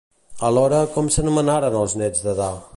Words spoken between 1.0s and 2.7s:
s'anomenaren els nets d'Adà?